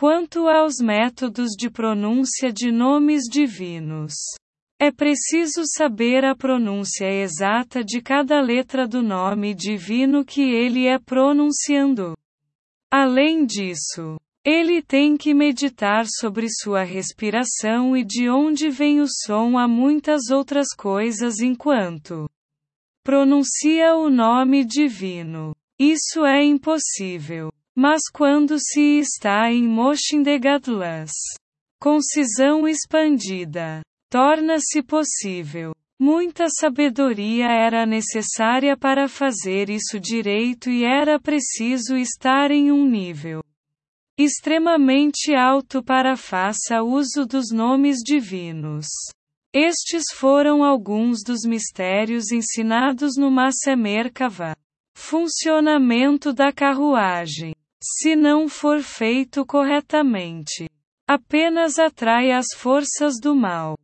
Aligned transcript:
Quanto 0.00 0.48
aos 0.48 0.76
métodos 0.80 1.50
de 1.50 1.68
pronúncia 1.68 2.50
de 2.50 2.72
nomes 2.72 3.24
divinos, 3.30 4.14
é 4.80 4.90
preciso 4.90 5.60
saber 5.76 6.24
a 6.24 6.34
pronúncia 6.34 7.04
exata 7.04 7.84
de 7.84 8.00
cada 8.00 8.40
letra 8.40 8.88
do 8.88 9.02
nome 9.02 9.54
divino 9.54 10.24
que 10.24 10.40
ele 10.40 10.86
é 10.86 10.98
pronunciando. 10.98 12.16
Além 12.90 13.44
disso, 13.44 14.18
ele 14.42 14.80
tem 14.80 15.18
que 15.18 15.34
meditar 15.34 16.06
sobre 16.08 16.46
sua 16.48 16.82
respiração 16.82 17.94
e 17.94 18.02
de 18.02 18.30
onde 18.30 18.70
vem 18.70 19.02
o 19.02 19.06
som 19.06 19.58
a 19.58 19.68
muitas 19.68 20.30
outras 20.30 20.68
coisas 20.74 21.40
enquanto 21.40 22.26
pronuncia 23.04 23.94
o 23.96 24.08
nome 24.08 24.64
divino. 24.64 25.54
Isso 25.78 26.24
é 26.24 26.42
impossível. 26.42 27.52
Mas 27.76 28.02
quando 28.12 28.58
se 28.58 28.98
está 28.98 29.50
em 29.50 29.66
Moshindegadlas, 29.66 31.12
concisão 31.80 32.66
expandida, 32.66 33.80
torna-se 34.10 34.82
possível. 34.82 35.72
Muita 35.98 36.46
sabedoria 36.48 37.46
era 37.46 37.84
necessária 37.84 38.76
para 38.76 39.06
fazer 39.06 39.68
isso 39.68 40.00
direito 40.00 40.70
e 40.70 40.84
era 40.84 41.20
preciso 41.20 41.96
estar 41.96 42.50
em 42.50 42.72
um 42.72 42.86
nível 42.86 43.42
extremamente 44.22 45.34
alto 45.34 45.82
para 45.82 46.14
faça 46.16 46.82
uso 46.82 47.24
dos 47.24 47.50
nomes 47.50 47.98
divinos. 48.04 48.86
Estes 49.52 50.04
foram 50.14 50.62
alguns 50.62 51.24
dos 51.24 51.40
mistérios 51.44 52.30
ensinados 52.30 53.16
no 53.16 53.30
Masemer 53.30 54.12
Kava. 54.12 54.54
Funcionamento 54.94 56.32
da 56.34 56.52
carruagem. 56.52 57.54
Se 57.82 58.14
não 58.14 58.48
for 58.48 58.82
feito 58.82 59.44
corretamente, 59.46 60.68
apenas 61.08 61.78
atrai 61.78 62.30
as 62.30 62.46
forças 62.54 63.14
do 63.20 63.34
mal. 63.34 63.76